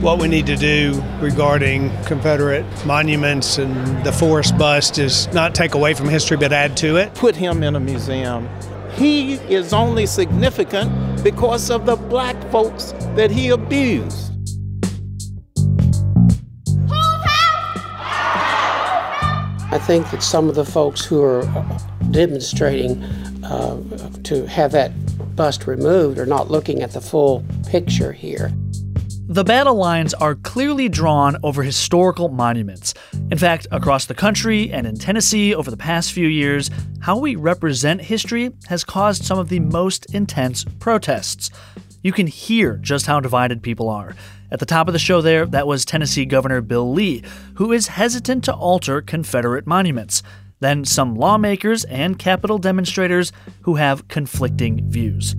[0.00, 5.74] what we need to do regarding Confederate monuments and the Forrest bust is not take
[5.74, 7.12] away from history but add to it.
[7.14, 8.48] Put him in a museum.
[8.94, 14.32] He is only significant because of the black folks that he abused.
[19.70, 21.42] I think that some of the folks who are
[22.12, 23.02] demonstrating
[23.44, 23.76] uh,
[24.22, 24.92] to have that
[25.34, 28.52] bust removed are not looking at the full picture here.
[29.30, 32.94] The battle lines are clearly drawn over historical monuments.
[33.30, 37.36] In fact, across the country and in Tennessee over the past few years, how we
[37.36, 41.50] represent history has caused some of the most intense protests.
[42.02, 44.16] You can hear just how divided people are.
[44.50, 47.22] At the top of the show, there, that was Tennessee Governor Bill Lee,
[47.56, 50.22] who is hesitant to alter Confederate monuments.
[50.60, 55.36] Then some lawmakers and Capitol demonstrators who have conflicting views.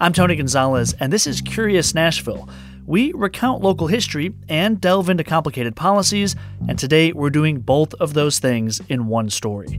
[0.00, 2.48] I'm Tony Gonzalez, and this is Curious Nashville.
[2.90, 6.34] We recount local history and delve into complicated policies,
[6.68, 9.78] and today we're doing both of those things in one story.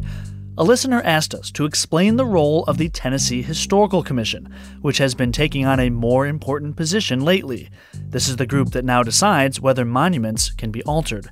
[0.57, 4.47] A listener asked us to explain the role of the Tennessee Historical Commission,
[4.79, 7.69] which has been taking on a more important position lately.
[7.93, 11.29] This is the group that now decides whether monuments can be altered.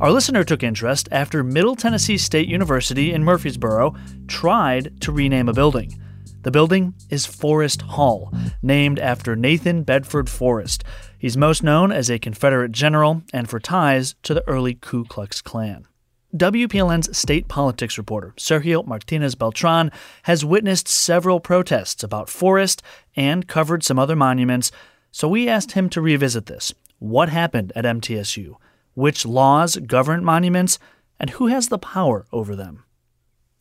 [0.00, 3.94] Our listener took interest after Middle Tennessee State University in Murfreesboro
[4.26, 6.00] tried to rename a building.
[6.42, 10.82] The building is Forrest Hall, named after Nathan Bedford Forrest.
[11.18, 15.42] He's most known as a Confederate general and for ties to the early Ku Klux
[15.42, 15.86] Klan.
[16.34, 19.90] WPLN's state politics reporter, Sergio Martinez Beltran,
[20.22, 22.82] has witnessed several protests about Forrest
[23.14, 24.72] and covered some other monuments,
[25.10, 26.72] so we asked him to revisit this.
[27.00, 28.54] What happened at MTSU?
[28.94, 30.78] Which laws govern monuments?
[31.18, 32.84] And who has the power over them?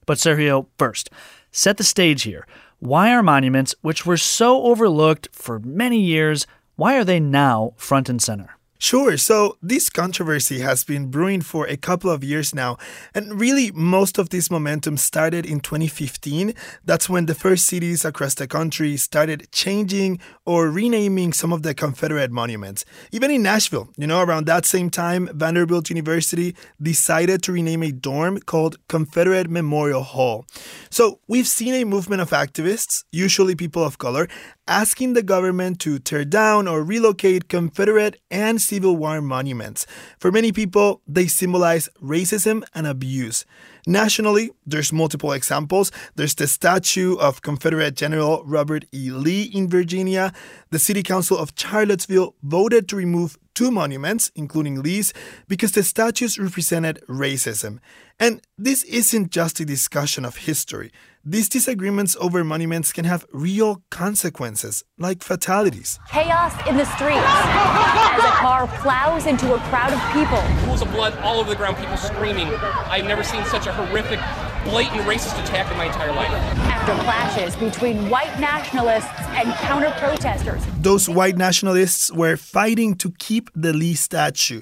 [0.05, 1.09] But Sergio, first,
[1.51, 2.47] set the stage here.
[2.79, 8.07] Why are monuments, which were so overlooked for many years, why are they now front
[8.07, 8.58] and center?
[8.81, 9.17] Sure.
[9.17, 12.77] So this controversy has been brewing for a couple of years now.
[13.13, 16.53] And really, most of this momentum started in 2015.
[16.85, 21.73] That's when the first cities across the country started changing or renaming some of the
[21.73, 22.85] Confederate monuments.
[23.11, 27.91] Even in Nashville, you know, around that same time, Vanderbilt University decided to rename a
[27.91, 30.45] dorm called Confederate Memorial Hall.
[30.89, 34.29] So we've seen a movement of activists, usually people of color,
[34.69, 39.87] asking the government to tear down or relocate Confederate and Civil War monuments.
[40.19, 43.45] For many people, they symbolize racism and abuse.
[43.87, 45.91] Nationally, there's multiple examples.
[46.15, 49.09] There's the statue of Confederate General Robert E.
[49.09, 50.31] Lee in Virginia.
[50.69, 55.11] The City Council of Charlottesville voted to remove two monuments, including Lee's,
[55.47, 57.79] because the statues represented racism.
[58.19, 60.91] And this isn't just a discussion of history.
[61.25, 65.99] These disagreements over monuments can have real consequences, like fatalities.
[66.09, 70.41] Chaos in the streets as a car plows into a crowd of people.
[70.65, 72.47] Pools of blood all over the ground, people screaming.
[72.87, 74.17] I've never seen such a horrific,
[74.63, 76.31] blatant racist attack in my entire life.
[76.31, 80.63] After clashes between white nationalists and counter protesters.
[80.79, 84.61] Those white nationalists were fighting to keep the Lee statue.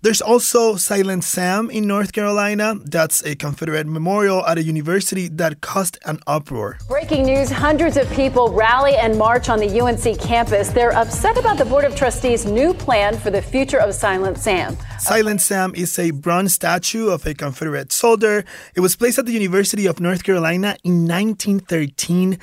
[0.00, 2.76] There's also Silent Sam in North Carolina.
[2.84, 6.78] That's a Confederate memorial at a university that caused an uproar.
[6.86, 10.68] Breaking news hundreds of people rally and march on the UNC campus.
[10.68, 14.76] They're upset about the Board of Trustees' new plan for the future of Silent Sam.
[15.00, 18.44] Silent Sam is a bronze statue of a Confederate soldier.
[18.76, 22.38] It was placed at the University of North Carolina in 1913.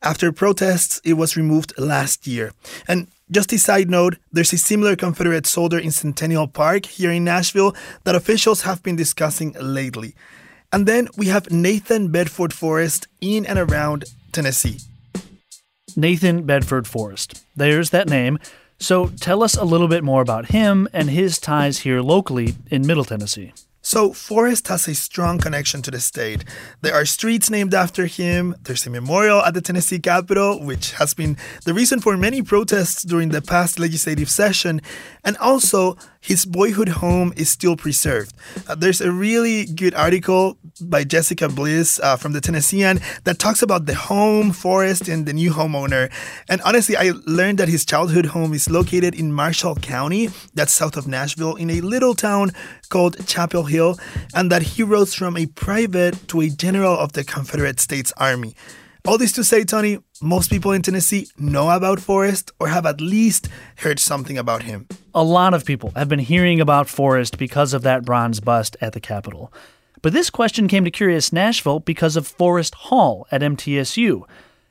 [0.00, 2.52] After protests, it was removed last year.
[2.86, 7.24] And just a side note, there's a similar Confederate soldier in Centennial Park here in
[7.24, 7.74] Nashville
[8.04, 10.14] that officials have been discussing lately.
[10.72, 14.78] And then we have Nathan Bedford Forrest in and around Tennessee.
[15.96, 17.44] Nathan Bedford Forrest.
[17.56, 18.38] There's that name.
[18.78, 22.86] So tell us a little bit more about him and his ties here locally in
[22.86, 23.52] Middle Tennessee.
[23.92, 26.44] So, Forrest has a strong connection to the state.
[26.80, 28.54] There are streets named after him.
[28.62, 33.02] There's a memorial at the Tennessee Capitol, which has been the reason for many protests
[33.02, 34.80] during the past legislative session.
[35.24, 38.32] And also, his boyhood home is still preserved.
[38.68, 43.62] Uh, there's a really good article by Jessica Bliss uh, from the Tennessean that talks
[43.62, 46.10] about the home, Forrest, and the new homeowner.
[46.48, 50.96] And honestly, I learned that his childhood home is located in Marshall County, that's south
[50.96, 52.52] of Nashville, in a little town
[52.88, 53.98] called Chapel Hill,
[54.34, 58.54] and that he rose from a private to a general of the Confederate States Army.
[59.06, 63.00] All this to say, Tony, most people in Tennessee know about Forrest or have at
[63.00, 64.86] least heard something about him.
[65.14, 68.92] A lot of people have been hearing about Forrest because of that bronze bust at
[68.92, 69.52] the Capitol.
[70.02, 74.22] But this question came to Curious Nashville because of Forrest Hall at MTSU.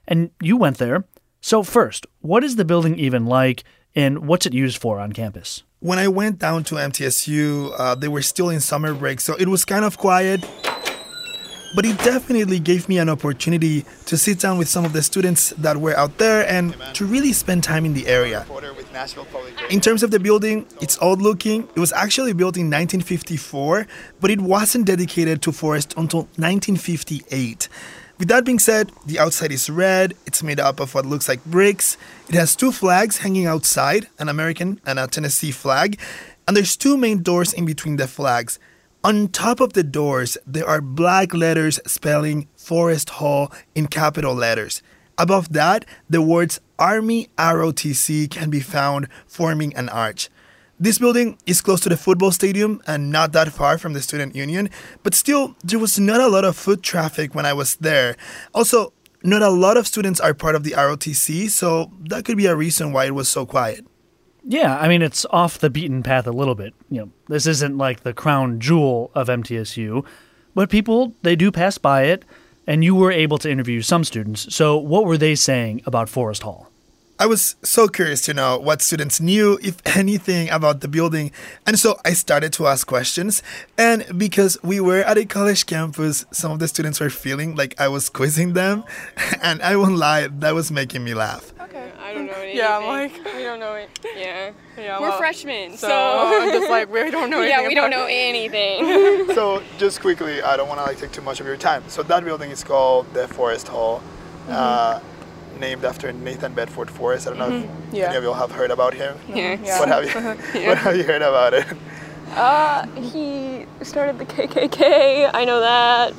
[0.08, 1.06] And you went there.
[1.42, 3.64] So, first, what is the building even like?
[3.96, 5.64] and what's it used for on campus?
[5.80, 9.48] When I went down to MTSU, uh, they were still in summer break, so it
[9.48, 10.46] was kind of quiet.
[11.76, 15.50] But it definitely gave me an opportunity to sit down with some of the students
[15.58, 18.46] that were out there and to really spend time in the area.
[19.70, 21.68] In terms of the building, it's old looking.
[21.76, 23.86] It was actually built in 1954,
[24.20, 27.70] but it wasn't dedicated to Forrest until 1958.
[28.18, 30.14] With that being said, the outside is red.
[30.26, 31.96] It's made up of what looks like bricks.
[32.28, 35.98] It has two flags hanging outside an American and a Tennessee flag.
[36.46, 38.60] And there's two main doors in between the flags.
[39.02, 44.82] On top of the doors, there are black letters spelling Forrest Hall in capital letters.
[45.18, 50.30] Above that, the words Army ROTC can be found forming an arch.
[50.78, 54.36] This building is close to the football stadium and not that far from the student
[54.36, 54.70] union,
[55.02, 58.18] but still, there was not a lot of foot traffic when I was there.
[58.54, 58.92] Also,
[59.24, 62.56] not a lot of students are part of the ROTC, so that could be a
[62.56, 63.86] reason why it was so quiet.
[64.50, 66.74] Yeah, I mean it's off the beaten path a little bit.
[66.90, 70.04] You know, this isn't like the crown jewel of MTSU,
[70.56, 72.26] but people they do pass by it,
[72.66, 74.52] and you were able to interview some students.
[74.54, 76.72] So, what were they saying about Forrest Hall?
[77.20, 81.32] I was so curious to know what students knew, if anything, about the building.
[81.68, 83.44] And so I started to ask questions.
[83.78, 87.80] And because we were at a college campus, some of the students were feeling like
[87.80, 88.84] I was quizzing them.
[89.44, 91.54] And I won't lie, that was making me laugh.
[91.70, 91.92] Okay.
[92.02, 92.58] I don't know anything.
[92.58, 93.90] Yeah, I'm like, we don't know it.
[94.16, 94.52] Yeah.
[94.78, 95.94] yeah, We're well, freshmen, so, so,
[96.42, 97.62] I'm just like, we don't know anything.
[97.62, 98.12] yeah, we don't know it.
[98.12, 99.34] anything.
[99.36, 101.84] so just quickly, I don't want to like take too much of your time.
[101.88, 104.02] So that building is called the Forrest Hall,
[104.50, 105.00] uh,
[105.60, 107.28] named after Nathan Bedford Forrest.
[107.28, 108.08] I don't know if Yeah.
[108.08, 109.18] any of you have heard about him.
[109.28, 109.58] yeah.
[109.64, 109.80] Yeah.
[109.80, 111.68] What have you What have you heard about it?
[112.36, 115.30] Uh, he started the KKK.
[115.34, 116.14] I know that.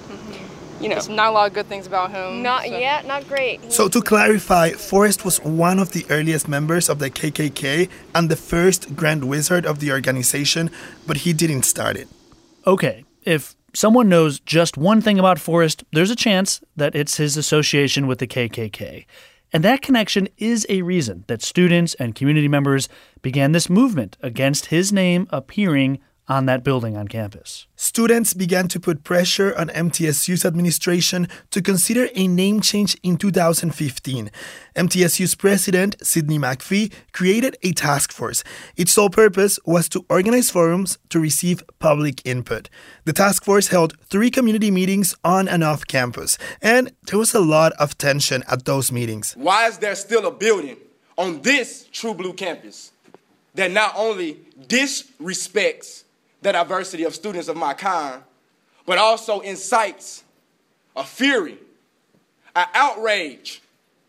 [0.81, 2.43] You know, There's not a lot of good things about him.
[2.43, 3.71] not so- yet, not great.
[3.71, 8.37] So, to clarify, Forrest was one of the earliest members of the KKK and the
[8.37, 10.71] first Grand Wizard of the organization,
[11.07, 12.09] but he didn't start it.
[12.67, 17.37] Okay, if someone knows just one thing about Forrest, there's a chance that it's his
[17.37, 19.05] association with the KKK.
[19.53, 22.89] And that connection is a reason that students and community members
[23.21, 25.99] began this movement against his name appearing
[26.31, 27.67] on that building on campus.
[27.75, 34.31] Students began to put pressure on MTSU's administration to consider a name change in 2015.
[34.77, 38.45] MTSU's president, Sidney McPhee, created a task force.
[38.77, 42.71] Its sole purpose was to organize forums to receive public input.
[43.05, 47.41] The task force held three community meetings on and off campus, and there was a
[47.41, 49.35] lot of tension at those meetings.
[49.37, 50.77] Why is there still a building
[51.19, 52.93] on this True Blue campus
[53.57, 54.39] that not only
[54.69, 56.05] disrespects
[56.43, 58.23] the diversity of students of my kind,
[58.87, 60.25] but also incites
[60.97, 61.59] a fury,
[62.57, 63.63] an outrage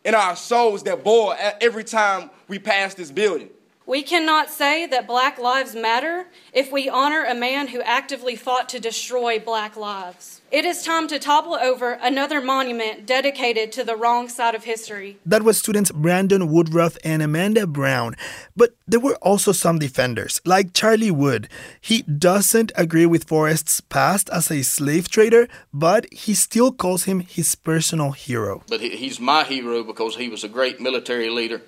[0.03, 3.49] in our souls that boil every time we pass this building?
[3.91, 8.69] We cannot say that Black Lives Matter if we honor a man who actively fought
[8.69, 10.39] to destroy Black lives.
[10.49, 15.17] It is time to topple over another monument dedicated to the wrong side of history.
[15.25, 18.15] That was students Brandon Woodruff and Amanda Brown.
[18.55, 21.49] But there were also some defenders, like Charlie Wood.
[21.81, 27.19] He doesn't agree with Forrest's past as a slave trader, but he still calls him
[27.19, 28.63] his personal hero.
[28.69, 31.61] But he's my hero because he was a great military leader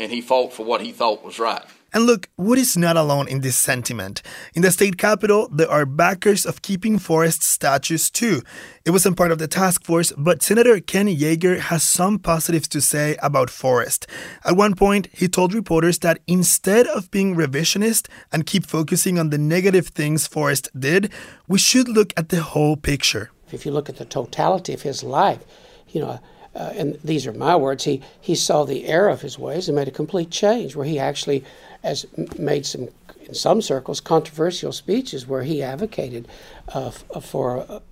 [0.00, 1.62] and he fought for what he thought was right.
[1.92, 4.22] And look, Wood is not alone in this sentiment.
[4.54, 8.42] In the state capital, there are backers of keeping Forrest statues too.
[8.84, 12.80] It wasn't part of the task force, but Senator Ken Yager has some positives to
[12.80, 14.06] say about Forrest.
[14.44, 19.30] At one point, he told reporters that instead of being revisionist and keep focusing on
[19.30, 21.12] the negative things Forrest did,
[21.48, 23.30] we should look at the whole picture.
[23.52, 25.40] If you look at the totality of his life,
[25.88, 26.20] you know,
[26.54, 29.76] uh, and these are my words, he, he saw the error of his ways and
[29.76, 31.44] made a complete change where he actually
[31.82, 32.06] has
[32.38, 32.88] made some,
[33.22, 36.28] in some circles, controversial speeches where he advocated
[36.68, 37.82] uh, for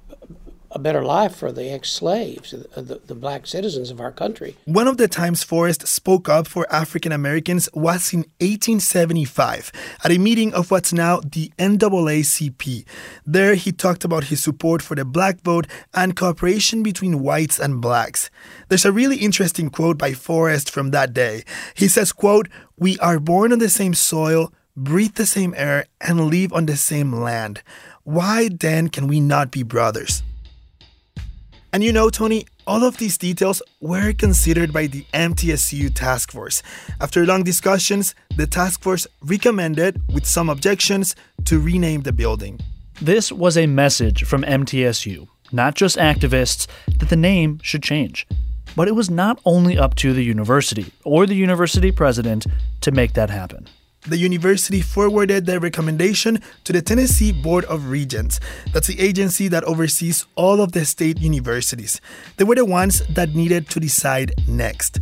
[0.71, 4.13] a, better life for the ex slaves, the, uh, the, the black citizens of our
[4.13, 4.57] country.
[4.65, 9.73] One of the times Forrest spoke up for African Americans was in 1875
[10.05, 12.85] at a meeting of what's now the NAACP.
[13.27, 17.81] There, he talked about his support for the black vote and cooperation between whites and
[17.81, 18.31] blacks.
[18.69, 21.45] There's a really interesting quote by Forrest from that day.
[21.75, 26.29] He says, quote, "We are born on the same soil, breathe the same air, and
[26.31, 27.63] live on the same land.
[28.05, 30.23] Why then can we not be brothers?"
[31.73, 36.63] And you know, Tony, all of these details were considered by the MTSU task force.
[37.01, 42.59] After long discussions, the task force recommended, with some objections, to rename the building.
[43.03, 46.67] This was a message from MTSU, not just activists,
[46.99, 48.27] that the name should change.
[48.75, 52.47] But it was not only up to the university or the university president
[52.81, 53.69] to make that happen
[54.09, 58.41] the university forwarded their recommendation to the Tennessee Board of Regents.
[58.73, 62.01] That's the agency that oversees all of the state universities.
[62.37, 65.01] They were the ones that needed to decide next.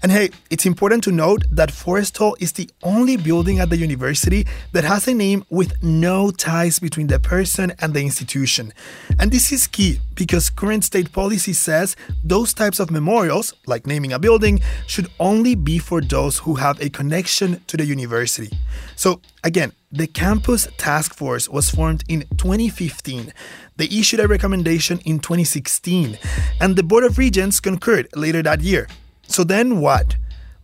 [0.00, 3.76] And hey, it's important to note that Forrest Hall is the only building at the
[3.76, 8.72] university that has a name with no ties between the person and the institution.
[9.18, 14.12] And this is key because current state policy says those types of memorials, like naming
[14.12, 18.56] a building, should only be for those who have a connection to the university.
[18.94, 23.32] So, again, the campus task force was formed in 2015.
[23.76, 26.18] They issued a recommendation in 2016,
[26.60, 28.86] and the Board of Regents concurred later that year.
[29.28, 30.16] So then what?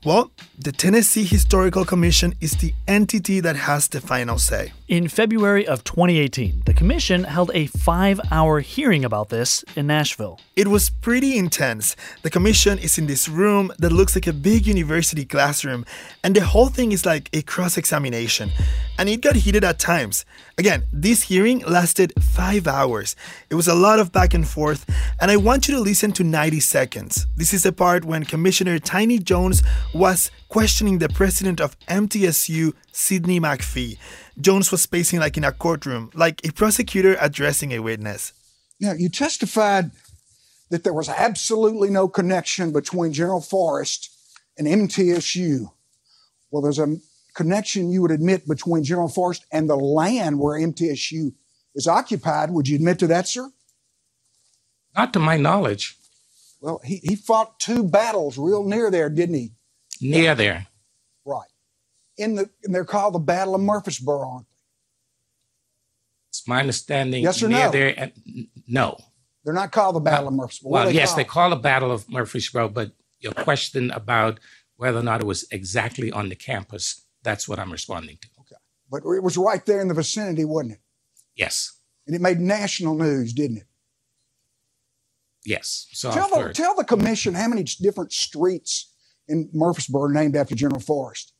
[0.04, 4.74] Well, the Tennessee Historical Commission is the entity that has the final say.
[4.86, 10.40] In February of 2018, the commission held a five hour hearing about this in Nashville.
[10.56, 11.96] It was pretty intense.
[12.20, 15.86] The commission is in this room that looks like a big university classroom,
[16.22, 18.50] and the whole thing is like a cross examination.
[18.98, 20.26] And it got heated at times.
[20.56, 23.16] Again, this hearing lasted five hours.
[23.50, 24.88] It was a lot of back and forth,
[25.20, 27.26] and I want you to listen to 90 seconds.
[27.36, 33.40] This is the part when Commissioner Tiny Jones was questioning the president of MTSU, Sidney
[33.40, 33.98] McPhee.
[34.40, 38.32] Jones was pacing like in a courtroom, like a prosecutor addressing a witness.
[38.80, 39.90] Now, you testified
[40.70, 44.08] that there was absolutely no connection between General Forrest
[44.56, 45.70] and MTSU.
[46.52, 46.96] Well, there's a
[47.34, 51.32] connection you would admit between General Forrest and the land where MTSU
[51.74, 52.50] is occupied.
[52.50, 53.50] Would you admit to that, sir?
[54.96, 55.96] Not to my knowledge.
[56.60, 59.52] Well, he, he fought two battles real near there, didn't he?
[60.00, 60.34] Near yeah.
[60.34, 60.66] there.
[61.24, 61.48] Right
[62.16, 64.56] in the and they're called the Battle of Murfreesboro, aren't they?
[66.30, 67.22] It's my understanding.
[67.22, 67.70] Yes or no?
[67.70, 68.06] There, uh,
[68.66, 68.96] no.
[69.44, 70.72] They're not called the Battle of Murfreesboro.
[70.72, 71.18] Well, they yes, called?
[71.18, 74.40] they call the Battle of Murfreesboro, but your question about
[74.76, 78.28] whether or not it was exactly on the campus, that's what I'm responding to.
[78.40, 78.56] Okay.
[78.90, 80.80] But it was right there in the vicinity, wasn't it?
[81.34, 81.76] Yes.
[82.06, 83.66] And it made national news, didn't it?
[85.44, 85.88] Yes.
[85.92, 88.92] So tell the, tell the commission how many different streets
[89.26, 91.32] in Murfreesboro named after General Forrest.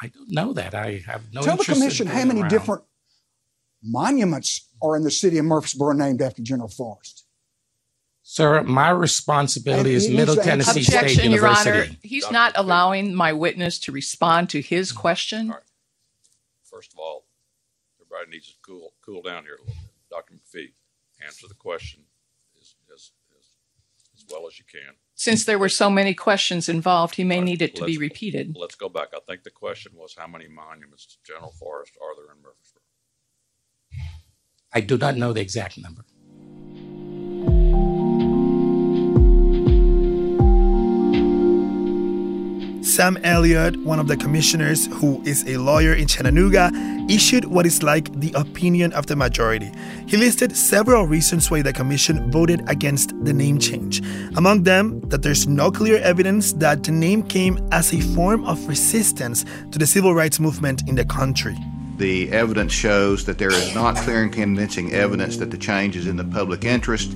[0.00, 0.74] I don't know that.
[0.74, 1.42] I have no.
[1.42, 2.50] Tell the commission how many around.
[2.50, 2.82] different
[3.82, 7.24] monuments are in the city of Murfreesboro named after General Forrest.
[8.30, 11.70] Sir, my responsibility is Middle Tennessee Objection, State University.
[11.70, 11.96] Your Honor.
[12.02, 15.48] He's not allowing my witness to respond to his question.
[15.48, 15.62] Right.
[16.62, 17.24] First of all,
[17.98, 19.92] everybody needs to cool cool down here a little bit.
[20.10, 20.34] Dr.
[20.34, 20.72] McPhee,
[21.24, 22.02] answer the question
[22.60, 23.46] as, as, as,
[24.14, 24.96] as well as you can.
[25.14, 28.54] Since there were so many questions involved, he may need it to let's, be repeated.
[28.60, 29.08] Let's go back.
[29.14, 32.82] I think the question was how many monuments to General Forrest are there in Murfreesboro?
[34.74, 36.04] I do not know the exact number.
[42.98, 46.72] Sam Elliott, one of the commissioners who is a lawyer in Chattanooga,
[47.08, 49.70] issued what is like the opinion of the majority.
[50.08, 54.00] He listed several reasons why the commission voted against the name change.
[54.36, 58.66] Among them, that there's no clear evidence that the name came as a form of
[58.66, 61.56] resistance to the civil rights movement in the country.
[61.98, 66.08] The evidence shows that there is not clear and convincing evidence that the change is
[66.08, 67.12] in the public interest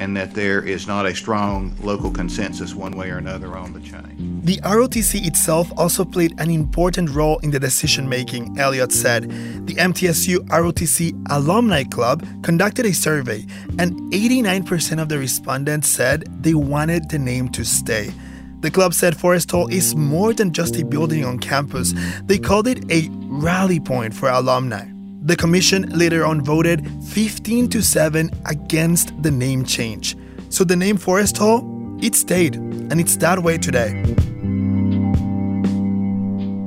[0.00, 3.80] and that there is not a strong local consensus one way or another on the
[3.80, 4.29] change.
[4.42, 9.24] The ROTC itself also played an important role in the decision making, Elliott said.
[9.66, 13.44] The MTSU ROTC Alumni Club conducted a survey,
[13.78, 18.12] and 89% of the respondents said they wanted the name to stay.
[18.60, 21.92] The club said Forrest Hall is more than just a building on campus.
[22.24, 24.86] They called it a rally point for alumni.
[25.22, 30.16] The commission later on voted 15 to 7 against the name change.
[30.48, 31.62] So the name Forrest Hall,
[32.02, 34.09] it stayed, and it's that way today.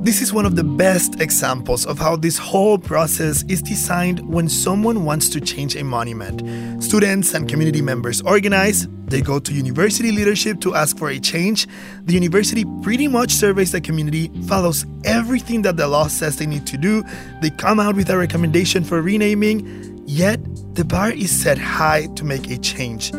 [0.04, 4.50] This is one of the best examples of how this whole process is designed when
[4.50, 6.84] someone wants to change a monument.
[6.84, 11.70] Students and community members organize, they go to university leadership to ask for a change.
[12.02, 16.68] The university pretty much surveys the community, follows everything that the law says they need
[16.68, 17.02] to do.
[17.42, 20.42] They come out with a recommendation for renaming, yet
[20.76, 23.12] the bar is set high to make a change.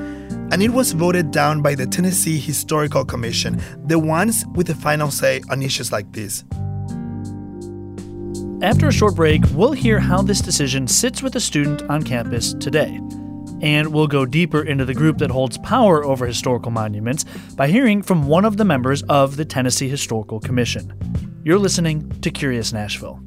[0.53, 5.11] And it was voted down by the Tennessee Historical Commission, the ones with the final
[5.11, 6.45] say on issues like this.
[8.63, 12.55] After a short break, we'll hear how this decision sits with a student on campus
[12.55, 13.01] today.
[13.61, 17.25] And we'll go deeper into the group that holds power over historical monuments
[17.57, 20.93] by hearing from one of the members of the Tennessee Historical Commission.
[21.45, 23.21] You're listening to Curious Nashville.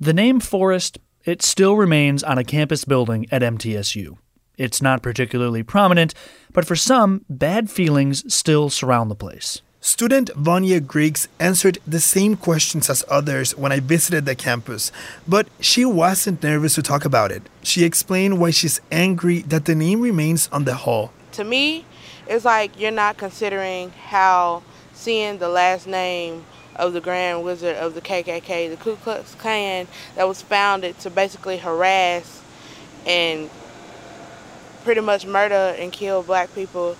[0.00, 4.16] The name Forrest, it still remains on a campus building at MTSU.
[4.62, 6.14] It's not particularly prominent,
[6.52, 9.60] but for some, bad feelings still surround the place.
[9.80, 14.92] Student Vanya Griggs answered the same questions as others when I visited the campus,
[15.26, 17.42] but she wasn't nervous to talk about it.
[17.64, 21.10] She explained why she's angry that the name remains on the hall.
[21.32, 21.84] To me,
[22.28, 24.62] it's like you're not considering how
[24.94, 26.44] seeing the last name
[26.76, 31.10] of the Grand Wizard of the KKK, the Ku Klux Klan, that was founded to
[31.10, 32.40] basically harass
[33.04, 33.50] and
[34.84, 36.96] pretty much murder and kill black people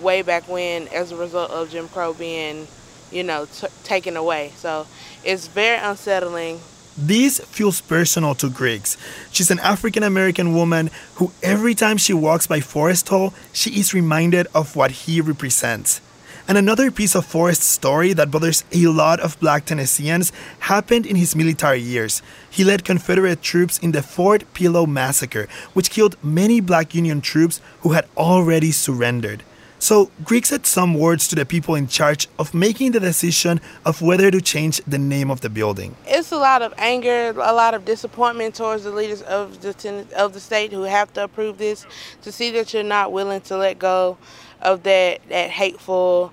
[0.00, 2.66] way back when as a result of Jim Crow being,
[3.10, 3.46] you know,
[3.84, 4.52] taken away.
[4.56, 4.86] So
[5.24, 6.60] it's very unsettling.
[6.96, 8.96] This feels personal to Griggs.
[9.30, 13.94] She's an African American woman who, every time she walks by Forrest Hall, she is
[13.94, 16.00] reminded of what he represents.
[16.48, 21.14] And another piece of Forrest's story that bothers a lot of black Tennesseans happened in
[21.14, 22.22] his military years.
[22.48, 27.60] He led Confederate troops in the Fort Pillow Massacre, which killed many black Union troops
[27.80, 29.42] who had already surrendered.
[29.78, 34.02] So, Griggs said some words to the people in charge of making the decision of
[34.02, 35.94] whether to change the name of the building.
[36.06, 40.32] It's a lot of anger, a lot of disappointment towards the leaders of the of
[40.32, 41.86] the state who have to approve this.
[42.22, 44.18] To see that you're not willing to let go
[44.62, 46.32] of that that hateful,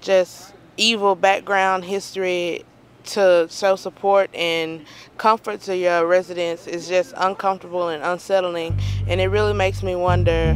[0.00, 2.64] just evil background history
[3.04, 4.84] to show support and
[5.18, 10.54] comfort to your residents is just uncomfortable and unsettling, and it really makes me wonder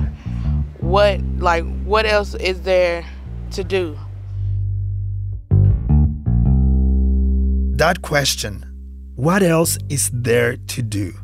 [0.81, 3.05] what like what else is there
[3.53, 3.99] to do?
[7.77, 8.71] That question
[9.17, 11.15] what else is there to do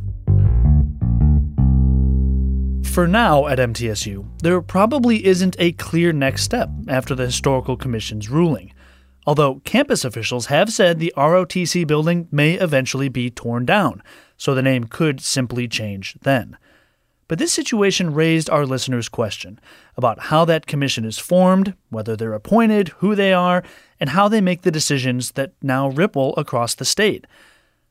[2.90, 8.28] for now at MTSU, there probably isn't a clear next step after the Historical Commission's
[8.28, 8.72] ruling.
[9.26, 14.02] Although campus officials have said the ROTC building may eventually be torn down,
[14.36, 16.56] so the name could simply change then.
[17.28, 19.60] But this situation raised our listeners' question
[19.96, 23.62] about how that commission is formed, whether they're appointed, who they are,
[24.00, 27.24] and how they make the decisions that now ripple across the state.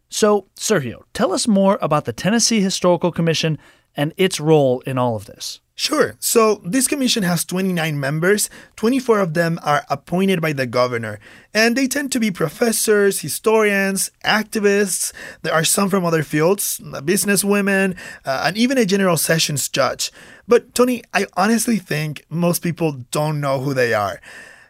[0.09, 3.57] So, Sergio, tell us more about the Tennessee Historical Commission
[3.95, 5.59] and its role in all of this.
[5.79, 6.17] Sure.
[6.19, 8.49] So this commission has 29 members.
[8.75, 11.21] 24 of them are appointed by the governor,
[11.53, 15.13] and they tend to be professors, historians, activists.
[15.41, 20.11] There are some from other fields, businesswomen, uh, and even a general sessions judge.
[20.49, 24.19] But Tony, I honestly think most people don't know who they are.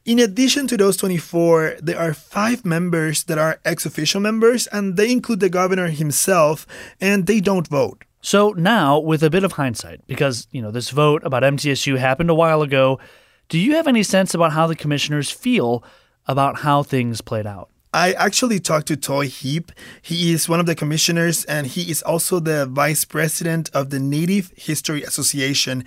[0.06, 4.96] In addition to those 24, there are five members that are ex official members, and
[4.96, 6.68] they include the governor himself,
[7.02, 8.04] and they don't vote.
[8.22, 12.30] So now, with a bit of hindsight, because, you know, this vote about MTSU happened
[12.30, 13.00] a while ago,
[13.48, 15.84] do you have any sense about how the commissioners feel
[16.28, 17.70] about how things played out?
[17.92, 19.72] I actually talked to Toye Heape.
[20.02, 24.00] He is one of the commissioners and he is also the vice president of the
[24.00, 25.84] Native History Association.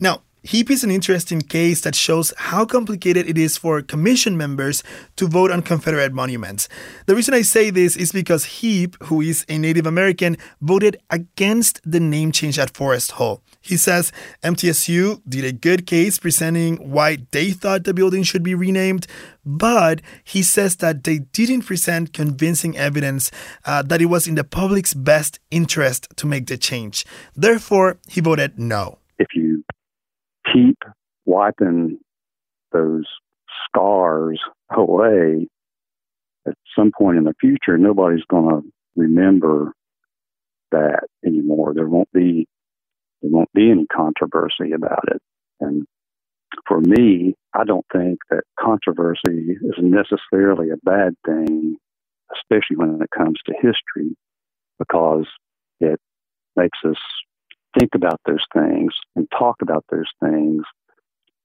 [0.00, 4.82] Now, HEAPE is an interesting case that shows how complicated it is for commission members
[5.16, 6.68] to vote on Confederate monuments.
[7.06, 11.80] The reason I say this is because HEAPE, who is a Native American, voted against
[11.82, 13.42] the name change at Forrest Hall.
[13.62, 18.54] He says MTSU did a good case presenting why they thought the building should be
[18.54, 19.06] renamed,
[19.46, 23.30] but he says that they didn't present convincing evidence
[23.64, 27.06] uh, that it was in the public's best interest to make the change.
[27.34, 28.98] Therefore, he voted no.
[29.18, 29.64] If you
[30.52, 30.78] keep
[31.24, 31.98] wiping
[32.72, 33.06] those
[33.66, 35.48] scars away,
[36.46, 39.72] at some point in the future, nobody's going to remember
[40.72, 41.72] that anymore.
[41.74, 42.46] There won't be
[43.22, 45.20] there won't be any controversy about it.
[45.60, 45.86] And
[46.68, 51.76] for me, I don't think that controversy is necessarily a bad thing,
[52.34, 54.14] especially when it comes to history,
[54.78, 55.26] because
[55.80, 55.98] it
[56.54, 56.98] makes us
[57.78, 60.62] think about those things and talk about those things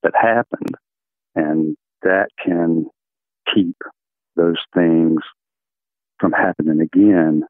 [0.02, 0.76] that happened.
[1.34, 2.86] And that can
[3.54, 3.76] keep
[4.36, 5.20] those things
[6.18, 7.44] from happening again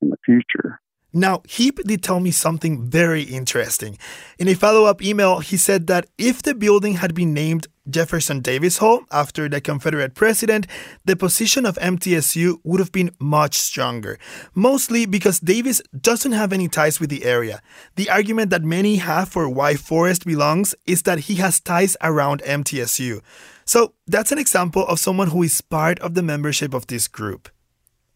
[0.00, 0.80] in the future.
[1.12, 3.98] Now, Heape did tell me something very interesting.
[4.38, 8.40] In a follow up email, he said that if the building had been named Jefferson
[8.40, 10.66] Davis Hall after the Confederate president,
[11.04, 14.18] the position of MTSU would have been much stronger,
[14.54, 17.60] mostly because Davis doesn't have any ties with the area.
[17.96, 22.40] The argument that many have for why Forrest belongs is that he has ties around
[22.42, 23.20] MTSU.
[23.64, 27.50] So that's an example of someone who is part of the membership of this group.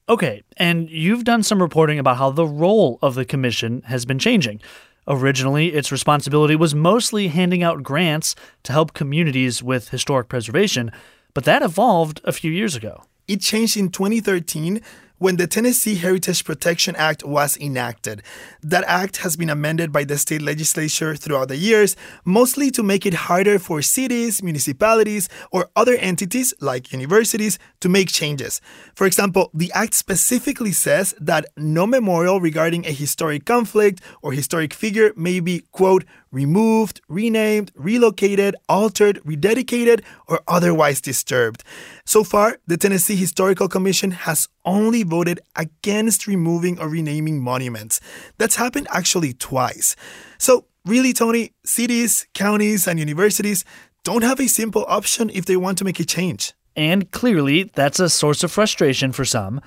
[0.09, 4.21] Okay, and you've done some reporting about how the role of the commission has been
[4.21, 4.61] changing.
[5.09, 10.93] Originally, its responsibility was mostly handing out grants to help communities with historic preservation,
[11.35, 13.03] but that evolved a few years ago.
[13.27, 14.81] It changed in 2013
[15.19, 18.23] when the Tennessee Heritage Protection Act was enacted.
[18.63, 23.07] That act has been amended by the state legislature throughout the years, mostly to make
[23.07, 28.61] it harder for cities, municipalities, or other entities like universities to make changes.
[28.95, 34.75] For example, the act specifically says that no memorial regarding a historic conflict or historic
[34.75, 41.63] figure may be, quote, removed, renamed, relocated, altered, rededicated, or otherwise disturbed.
[42.05, 48.01] So far, the Tennessee Historical Commission has only voted against removing or renaming monuments.
[48.39, 49.97] That's happened actually twice.
[50.39, 53.65] So, really, Tony, cities, counties, and universities
[54.05, 56.53] don't have a simple option if they want to make a change.
[56.77, 59.61] And clearly, that's a source of frustration for some.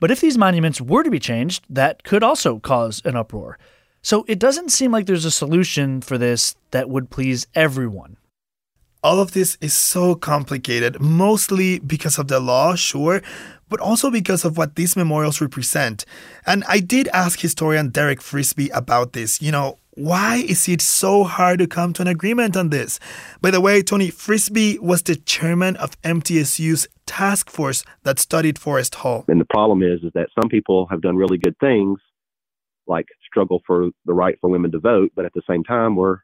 [0.00, 3.58] But if these monuments were to be changed, that could also cause an uproar.
[4.06, 8.18] So it doesn't seem like there's a solution for this that would please everyone.
[9.02, 13.20] All of this is so complicated, mostly because of the law, sure,
[13.68, 16.04] but also because of what these memorials represent.
[16.46, 19.42] And I did ask historian Derek Frisby about this.
[19.42, 23.00] You know, why is it so hard to come to an agreement on this?
[23.40, 28.94] By the way, Tony Frisby was the chairman of MTSU's task force that studied Forrest
[28.94, 29.24] Hall.
[29.26, 31.98] And the problem is, is that some people have done really good things,
[32.86, 36.18] like struggle for the right for women to vote, but at the same time, we're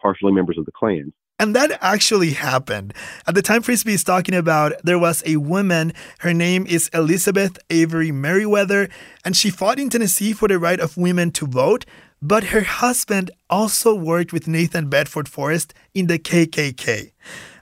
[0.00, 1.12] partially members of the Klan.
[1.38, 2.92] And that actually happened.
[3.26, 7.58] At the time Frisby is talking about, there was a woman, her name is Elizabeth
[7.70, 8.90] Avery Meriwether,
[9.24, 11.86] and she fought in Tennessee for the right of women to vote,
[12.20, 17.12] but her husband also worked with Nathan Bedford Forrest in the KKK.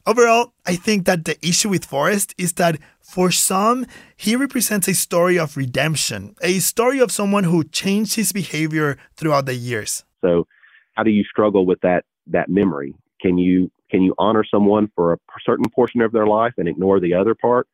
[0.08, 3.84] Overall, I think that the issue with Forrest is that for some,
[4.16, 9.44] he represents a story of redemption, a story of someone who changed his behavior throughout
[9.44, 10.06] the years.
[10.24, 10.46] So,
[10.94, 12.94] how do you struggle with that that memory?
[13.20, 17.00] Can you can you honor someone for a certain portion of their life and ignore
[17.00, 17.68] the other part,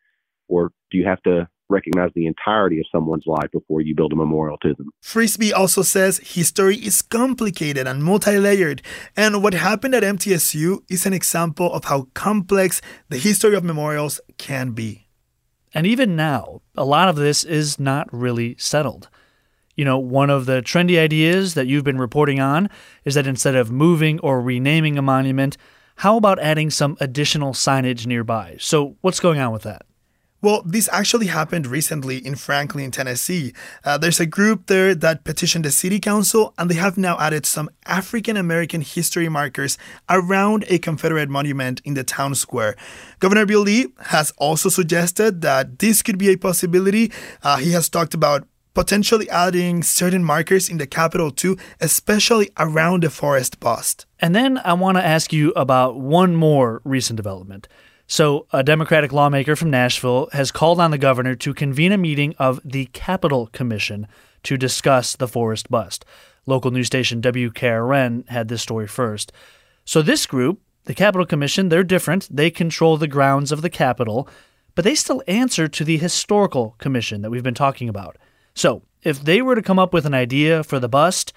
[0.49, 4.17] or do you have to recognize the entirety of someone's life before you build a
[4.17, 4.91] memorial to them.
[5.03, 8.81] Frisby also says history is complicated and multi layered,
[9.17, 14.21] and what happened at MTSU is an example of how complex the history of memorials
[14.39, 15.09] can be.
[15.75, 19.09] And even now, a lot of this is not really settled.
[19.75, 22.71] You know, one of the trendy ideas that you've been reporting on
[23.05, 25.57] is that instead of moving or renaming a monument,
[25.97, 28.57] how about adding some additional signage nearby?
[28.61, 29.83] So, what's going on with that?
[30.45, 33.55] Well, this actually happened recently in Franklin, Tennessee.
[33.83, 37.47] Uh, there's a group there that petitioned the city council, and they have now added
[37.47, 39.79] some African American history markers
[40.11, 42.77] around a Confederate monument in the town square.
[43.21, 47.11] Governor Bill Lee has also suggested that this could be a possibility.
[47.43, 53.03] Uh, he has talked about potentially adding certain markers in the capital too, especially around
[53.03, 54.05] the Forrest bust.
[54.21, 57.67] And then I want to ask you about one more recent development.
[58.07, 62.35] So, a Democratic lawmaker from Nashville has called on the governor to convene a meeting
[62.39, 64.07] of the Capitol Commission
[64.43, 66.05] to discuss the Forrest bust.
[66.45, 69.33] Local news station WKRN had this story first.
[69.87, 72.29] So, this group, the Capitol Commission, they're different.
[72.31, 74.29] They control the grounds of the Capitol,
[74.75, 78.19] but they still answer to the Historical Commission that we've been talking about.
[78.55, 81.33] So, if they were to come up with an idea for the bust,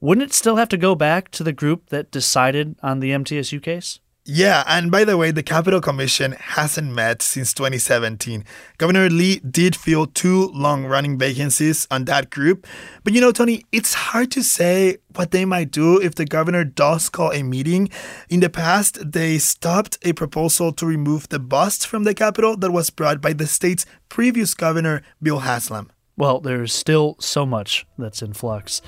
[0.00, 3.60] wouldn't it still have to go back to the group that decided on the MTSU
[3.60, 3.98] case?
[4.24, 8.44] Yeah, and by the way, the Capitol Commission hasn't met since 2017.
[8.78, 12.64] Governor Lee did fill two long running vacancies on that group.
[13.02, 16.62] But you know, Tony, it's hard to say what they might do if the governor
[16.62, 17.88] does call a meeting.
[18.28, 22.70] In the past, they stopped a proposal to remove the bust from the Capitol that
[22.70, 25.90] was brought by the state's previous governor, Bill Haslam.
[26.16, 28.82] Well, there's still so much that's in flux.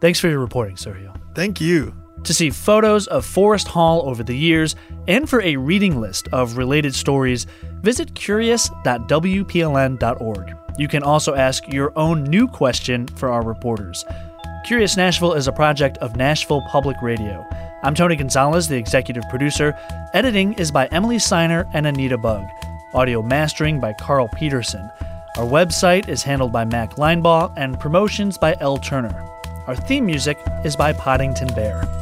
[0.00, 1.16] Thanks for your reporting, Sergio.
[1.36, 2.01] Thank you.
[2.24, 4.76] To see photos of Forrest Hall over the years
[5.08, 7.48] and for a reading list of related stories,
[7.82, 10.56] visit curious.wpln.org.
[10.78, 14.04] You can also ask your own new question for our reporters.
[14.64, 17.44] Curious Nashville is a project of Nashville Public Radio.
[17.82, 19.76] I'm Tony Gonzalez, the executive producer.
[20.14, 22.46] Editing is by Emily Siner and Anita Bugg.
[22.94, 24.88] Audio mastering by Carl Peterson.
[25.36, 28.76] Our website is handled by Mac Linebaugh and promotions by L.
[28.76, 29.28] Turner.
[29.66, 32.01] Our theme music is by Poddington Bear.